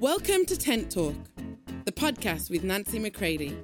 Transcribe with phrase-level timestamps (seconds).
[0.00, 1.16] Welcome to Tent Talk,
[1.84, 3.58] the podcast with Nancy McCready,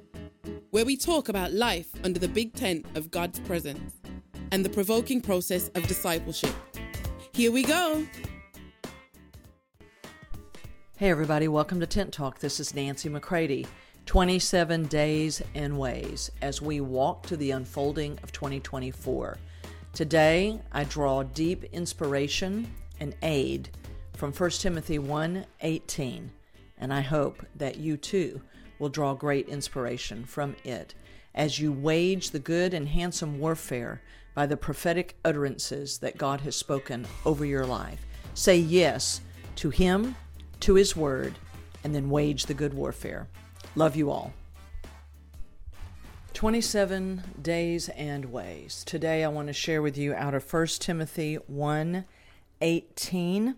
[0.71, 3.93] where we talk about life under the big tent of God's presence
[4.51, 6.53] and the provoking process of discipleship.
[7.31, 8.05] Here we go.
[10.97, 12.39] Hey, everybody, welcome to Tent Talk.
[12.39, 13.65] This is Nancy McCready.
[14.05, 19.37] 27 days and ways as we walk to the unfolding of 2024.
[19.93, 22.67] Today, I draw deep inspiration
[22.99, 23.69] and aid
[24.15, 26.31] from 1 Timothy 1:18,
[26.77, 28.41] and I hope that you too
[28.79, 30.95] will draw great inspiration from it
[31.33, 34.01] as you wage the good and handsome warfare
[34.33, 38.05] by the prophetic utterances that God has spoken over your life.
[38.33, 39.21] Say yes
[39.57, 40.15] to him,
[40.61, 41.35] to his word,
[41.83, 43.27] and then wage the good warfare.
[43.75, 44.33] Love you all.
[46.33, 48.83] 27 days and ways.
[48.85, 52.05] Today I want to share with you out of 1 Timothy 1
[52.61, 53.55] 18.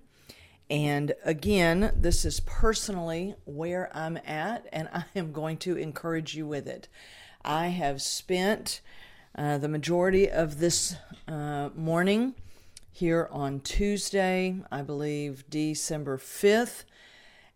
[0.70, 6.46] And again, this is personally where I'm at, and I am going to encourage you
[6.46, 6.90] with it.
[7.44, 8.82] I have spent
[9.36, 10.96] uh, the majority of this
[11.28, 12.36] uh, morning
[12.92, 16.84] here on Tuesday, I believe December 5th,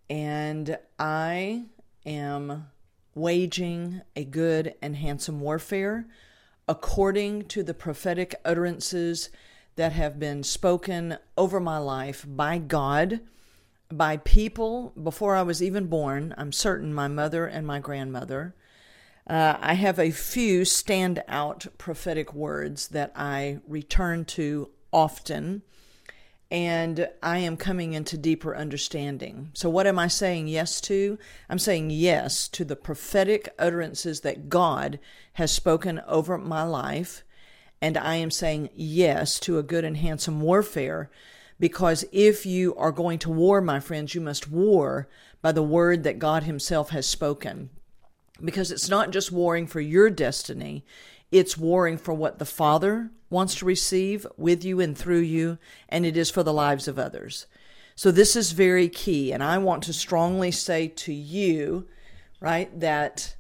[0.10, 1.66] and I
[2.06, 2.68] am
[3.16, 6.06] waging a good and handsome warfare
[6.68, 9.30] according to the prophetic utterances
[9.76, 13.22] that have been spoken over my life by God,
[13.90, 16.34] by people before I was even born.
[16.38, 18.56] I'm certain my mother and my grandmother.
[19.28, 25.62] Uh, I have a few standout prophetic words that I return to often,
[26.50, 29.52] and I am coming into deeper understanding.
[29.54, 31.18] So, what am I saying yes to?
[31.50, 35.00] I'm saying yes to the prophetic utterances that God
[35.34, 37.24] has spoken over my life
[37.82, 41.10] and I am saying yes to a good and handsome warfare
[41.60, 45.08] because if you are going to war, my friends, you must war
[45.42, 47.70] by the word that God Himself has spoken.
[48.44, 50.84] Because it's not just warring for your destiny,
[51.32, 56.04] it's warring for what the Father wants to receive with you and through you, and
[56.06, 57.46] it is for the lives of others.
[57.96, 61.88] So this is very key, and I want to strongly say to you,
[62.40, 63.36] right, that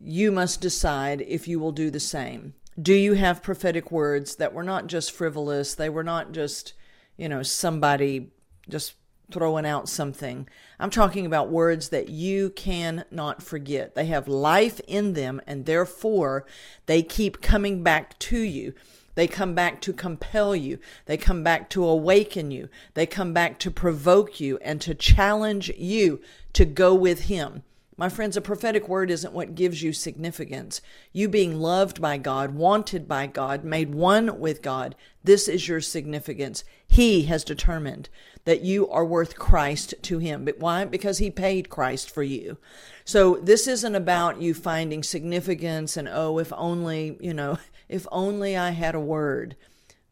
[0.00, 4.52] you must decide if you will do the same do you have prophetic words that
[4.52, 6.74] were not just frivolous they were not just
[7.16, 8.30] you know somebody
[8.68, 8.94] just
[9.30, 10.46] throwing out something
[10.78, 16.44] i'm talking about words that you cannot forget they have life in them and therefore
[16.86, 18.74] they keep coming back to you
[19.14, 20.78] they come back to compel you.
[21.06, 22.68] They come back to awaken you.
[22.94, 26.20] They come back to provoke you and to challenge you
[26.54, 27.62] to go with Him.
[27.96, 30.80] My friends, a prophetic word isn't what gives you significance.
[31.12, 35.80] You being loved by God, wanted by God, made one with God, this is your
[35.80, 36.64] significance.
[36.88, 38.08] He has determined
[38.46, 40.44] that you are worth Christ to Him.
[40.44, 40.84] But why?
[40.84, 42.58] Because He paid Christ for you.
[43.04, 48.56] So this isn't about you finding significance and, oh, if only, you know, if only
[48.56, 49.54] I had a word.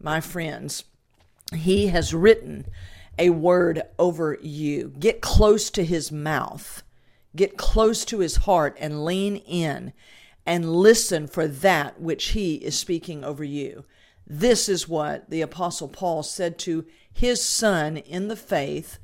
[0.00, 0.84] My friends,
[1.52, 2.66] He has written
[3.18, 4.94] a word over you.
[5.00, 6.84] Get close to His mouth
[7.34, 9.92] Get close to his heart and lean in
[10.44, 13.84] and listen for that which he is speaking over you.
[14.26, 18.98] This is what the Apostle Paul said to his son in the faith.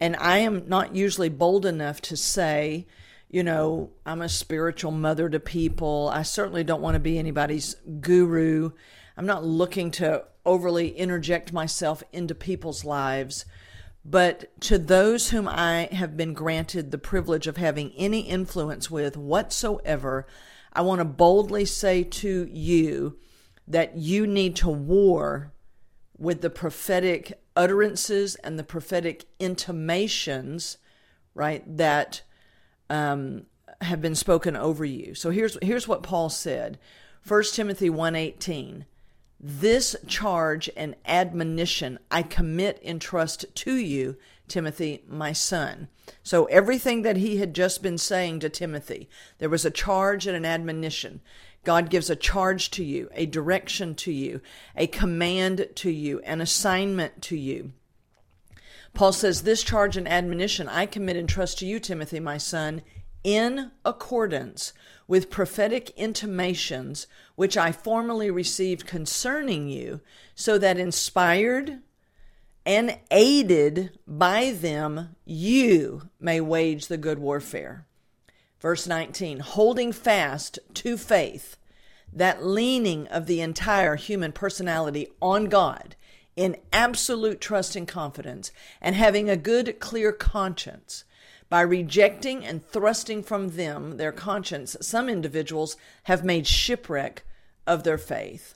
[0.00, 2.86] And I am not usually bold enough to say,
[3.28, 6.10] you know, I'm a spiritual mother to people.
[6.12, 8.70] I certainly don't want to be anybody's guru.
[9.16, 13.44] I'm not looking to overly interject myself into people's lives.
[14.08, 19.16] But to those whom I have been granted the privilege of having any influence with
[19.16, 20.28] whatsoever,
[20.72, 23.18] I want to boldly say to you
[23.66, 25.52] that you need to war
[26.16, 30.78] with the prophetic utterances and the prophetic intimations,
[31.34, 32.22] right, that
[32.88, 33.46] um,
[33.80, 35.16] have been spoken over you.
[35.16, 36.78] So here's here's what Paul said.
[37.26, 38.84] 1 Timothy 1:18
[39.38, 44.16] this charge and admonition I commit in trust to you,
[44.48, 45.88] Timothy, my son.
[46.22, 49.08] So, everything that he had just been saying to Timothy,
[49.38, 51.20] there was a charge and an admonition.
[51.64, 54.40] God gives a charge to you, a direction to you,
[54.76, 57.72] a command to you, an assignment to you.
[58.94, 62.82] Paul says, This charge and admonition I commit and trust to you, Timothy, my son,
[63.26, 64.72] in accordance
[65.08, 70.00] with prophetic intimations which I formerly received concerning you,
[70.36, 71.80] so that inspired
[72.64, 77.84] and aided by them you may wage the good warfare.
[78.60, 81.56] Verse 19, holding fast to faith,
[82.12, 85.96] that leaning of the entire human personality on God
[86.36, 91.02] in absolute trust and confidence and having a good, clear conscience.
[91.48, 97.24] By rejecting and thrusting from them their conscience, some individuals have made shipwreck
[97.66, 98.54] of their faith.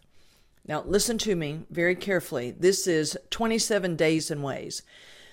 [0.66, 2.50] Now, listen to me very carefully.
[2.50, 4.82] This is 27 days and ways.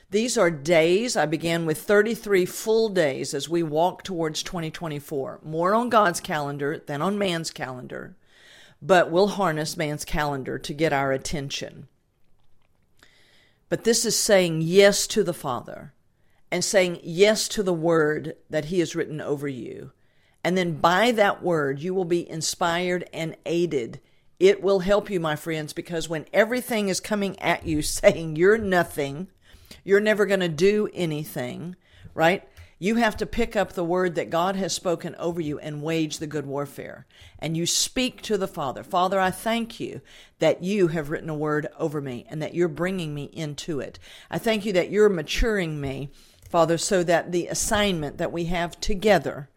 [0.09, 1.17] These are days.
[1.17, 5.41] I began with 33 full days as we walk towards 2024.
[5.43, 8.15] More on God's calendar than on man's calendar,
[8.81, 11.87] but we'll harness man's calendar to get our attention.
[13.67, 15.91] But this is saying yes to the Father
[16.51, 19.91] and saying yes to the word that He has written over you.
[20.43, 23.99] And then by that word, you will be inspired and aided.
[24.39, 28.57] It will help you, my friends, because when everything is coming at you saying you're
[28.57, 29.27] nothing,
[29.83, 31.75] you're never going to do anything,
[32.13, 32.47] right?
[32.79, 36.19] You have to pick up the word that God has spoken over you and wage
[36.19, 37.07] the good warfare.
[37.39, 40.01] And you speak to the Father Father, I thank you
[40.37, 43.97] that you have written a word over me and that you're bringing me into it.
[44.29, 46.11] I thank you that you're maturing me,
[46.49, 49.49] Father, so that the assignment that we have together,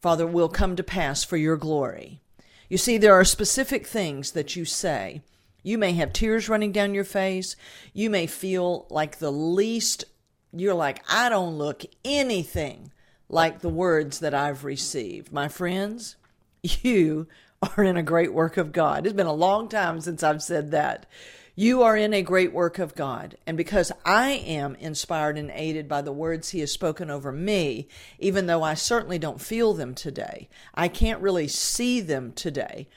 [0.00, 2.20] Father, will come to pass for your glory.
[2.68, 5.22] You see, there are specific things that you say.
[5.62, 7.56] You may have tears running down your face.
[7.92, 10.04] You may feel like the least
[10.52, 12.92] you're like, I don't look anything
[13.28, 15.32] like the words that I've received.
[15.32, 16.16] My friends,
[16.62, 17.26] you
[17.62, 19.06] are in a great work of God.
[19.06, 21.06] It's been a long time since I've said that.
[21.58, 23.38] You are in a great work of God.
[23.46, 27.88] And because I am inspired and aided by the words He has spoken over me,
[28.18, 32.88] even though I certainly don't feel them today, I can't really see them today,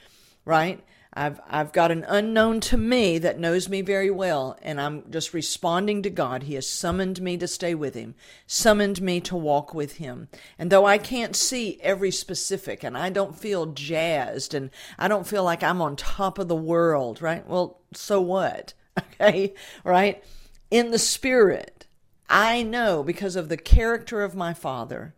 [0.44, 0.84] right?
[1.12, 5.34] I've I've got an unknown to me that knows me very well and I'm just
[5.34, 6.44] responding to God.
[6.44, 8.14] He has summoned me to stay with him,
[8.46, 10.28] summoned me to walk with him.
[10.58, 15.26] And though I can't see every specific and I don't feel jazzed and I don't
[15.26, 17.46] feel like I'm on top of the world, right?
[17.46, 18.74] Well, so what?
[19.20, 19.54] Okay?
[19.84, 20.22] Right?
[20.70, 21.86] In the spirit,
[22.28, 25.14] I know because of the character of my father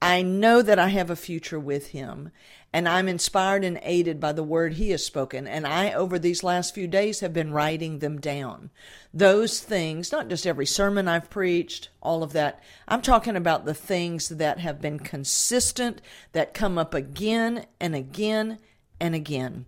[0.00, 2.30] I know that I have a future with him,
[2.72, 5.46] and I'm inspired and aided by the word he has spoken.
[5.46, 8.70] And I, over these last few days, have been writing them down.
[9.14, 12.62] Those things, not just every sermon I've preached, all of that.
[12.86, 16.02] I'm talking about the things that have been consistent,
[16.32, 18.58] that come up again and again
[19.00, 19.64] and again.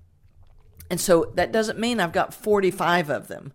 [0.91, 3.53] And so that doesn't mean I've got 45 of them,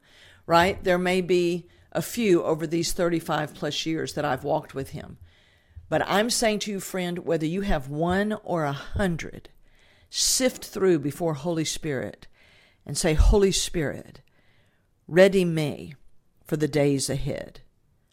[0.48, 0.84] right?
[0.84, 5.18] There may be a few over these 35 plus years that I've walked with him.
[5.90, 9.50] But I'm saying to you, friend, whether you have one or a hundred,
[10.10, 12.28] sift through before Holy Spirit
[12.86, 14.22] and say, Holy Spirit,
[15.08, 15.96] ready me
[16.46, 17.62] for the days ahead.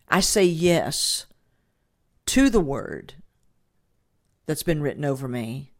[0.08, 1.26] I say yes
[2.26, 3.14] to the word
[4.46, 5.72] that's been written over me.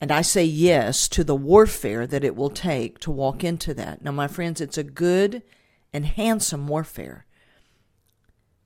[0.00, 4.02] And I say yes to the warfare that it will take to walk into that.
[4.02, 5.42] Now, my friends, it's a good
[5.92, 7.24] and handsome warfare.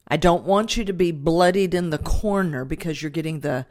[0.09, 3.67] I don't want you to be bloodied in the corner because you're getting the,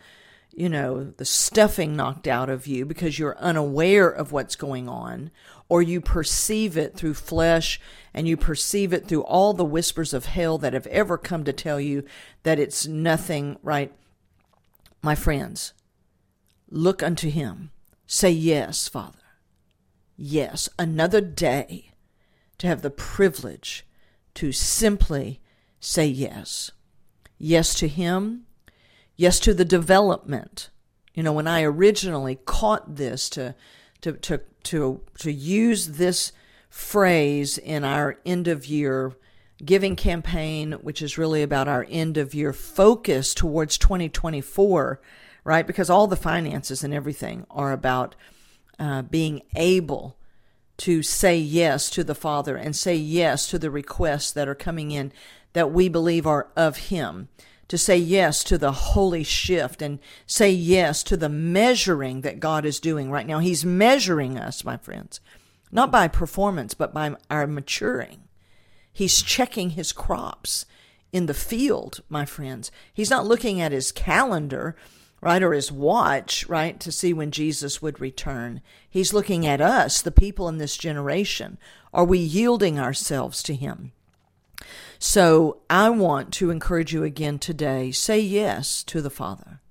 [0.54, 5.32] you know, the stuffing knocked out of you because you're unaware of what's going on,
[5.70, 7.80] or you perceive it through flesh
[8.14, 11.54] and you perceive it through all the whispers of hell that have ever come to
[11.54, 12.04] tell you
[12.44, 13.94] that it's nothing, right?
[15.02, 15.74] My friends,
[16.70, 17.72] look unto him.
[18.08, 19.20] Say, Yes, Father.
[20.18, 21.92] Yes, another day
[22.58, 23.86] to have the privilege
[24.36, 25.42] to simply
[25.86, 26.72] say yes.
[27.38, 28.46] Yes to Him,
[29.16, 30.70] yes to the development.
[31.14, 33.56] You know, when I originally caught this to,
[34.02, 36.32] to, to, to, to use this
[36.70, 39.14] phrase in our end of year
[39.64, 45.00] giving campaign, which is really about our end of year focus towards 2024,
[45.46, 45.66] right?
[45.66, 48.16] Because all the finances and everything are about
[48.78, 50.18] uh, being able
[50.78, 54.92] to say yes to the Father and say yes to the requests that are coming
[54.92, 55.14] in
[55.56, 57.30] that we believe are of Him,
[57.70, 62.66] to say yes to the holy shift and say yes to the measuring that God
[62.66, 63.40] is doing right now.
[63.40, 65.22] He's measuring us, my friends,
[65.72, 68.20] not by performance, but by our maturing.
[68.92, 70.66] He's checking his crops
[71.14, 72.70] in the field, my friends.
[72.94, 74.76] He's not looking at his calendar,
[75.22, 78.62] right, or his watch, right, to see when Jesus would return.
[78.90, 81.58] He's looking at us, the people in this generation.
[81.94, 83.94] Are we yielding ourselves to him?
[85.00, 89.62] So I want to encourage you again today say yes to the Father.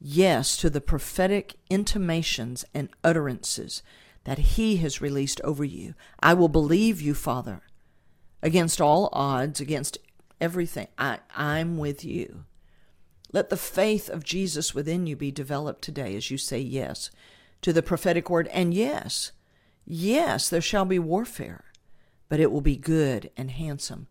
[0.00, 3.82] Yes to the prophetic intimations and utterances
[4.24, 5.94] that He has released over you.
[6.20, 7.62] I will believe you, Father,
[8.42, 9.98] against all odds, against
[10.40, 10.88] everything.
[10.98, 12.44] I, I'm with you.
[13.32, 17.10] Let the faith of Jesus within you be developed today as you say yes
[17.62, 18.48] to the prophetic word.
[18.48, 19.32] And yes,
[19.84, 21.64] yes, there shall be warfare.
[22.28, 24.08] But it will be good and handsome.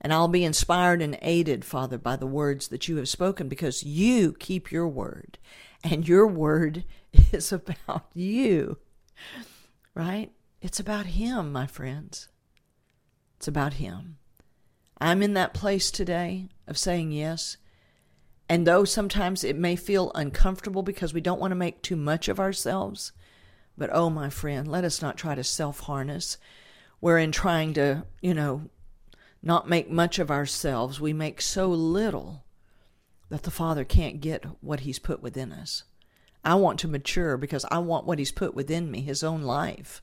[0.00, 3.84] And I'll be inspired and aided, Father, by the words that you have spoken because
[3.84, 5.38] you keep your word.
[5.84, 6.84] And your word
[7.32, 8.78] is about you,
[9.94, 10.32] right?
[10.60, 12.28] It's about Him, my friends.
[13.36, 14.18] It's about Him.
[15.00, 17.56] I'm in that place today of saying yes.
[18.48, 22.28] And though sometimes it may feel uncomfortable because we don't want to make too much
[22.28, 23.12] of ourselves,
[23.76, 26.38] but oh, my friend, let us not try to self harness.
[27.02, 28.70] We're in trying to, you know,
[29.42, 31.00] not make much of ourselves.
[31.00, 32.44] We make so little
[33.28, 35.82] that the Father can't get what He's put within us.
[36.44, 40.00] I want to mature because I want what He's put within me, His own life,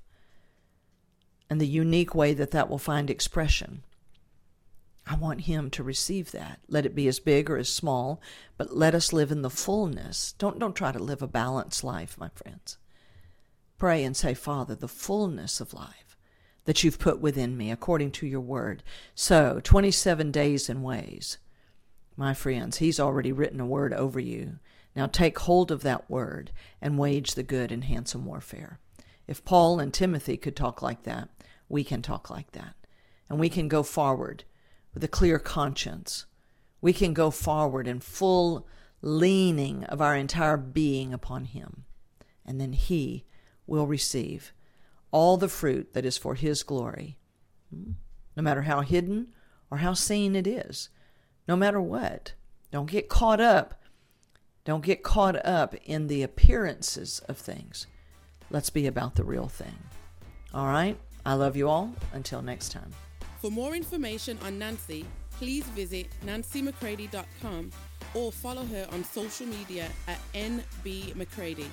[1.49, 3.83] and the unique way that that will find expression.
[5.07, 6.59] I want Him to receive that.
[6.67, 8.21] Let it be as big or as small,
[8.57, 10.33] but let us live in the fullness.
[10.37, 12.77] Don't, don't try to live a balanced life, my friends.
[13.77, 16.08] Pray and say, Father, the fullness of life
[16.69, 18.83] that you've put within me according to your word.
[19.15, 21.39] So, 27 days and ways.
[22.15, 24.59] My friends, He's already written a word over you.
[24.95, 28.77] Now take hold of that word and wage the good and handsome warfare.
[29.25, 31.29] If Paul and Timothy could talk like that,
[31.69, 32.75] we can talk like that.
[33.27, 34.43] And we can go forward
[34.93, 36.27] with a clear conscience.
[36.81, 38.67] We can go forward in full
[39.01, 41.85] leaning of our entire being upon Him.
[42.45, 43.25] And then He
[43.65, 44.53] will receive
[45.11, 47.17] all the fruit that is for His glory,
[47.71, 49.27] no matter how hidden
[49.71, 50.89] or how seen it is,
[51.47, 52.33] no matter what.
[52.71, 53.81] Don't get caught up.
[54.65, 57.87] Don't get caught up in the appearances of things.
[58.51, 59.75] Let's be about the real thing.
[60.53, 60.97] All right?
[61.25, 61.93] I love you all.
[62.13, 62.91] Until next time.
[63.41, 67.71] For more information on Nancy, please visit nancymccready.com
[68.13, 71.67] or follow her on social media at NB McCready.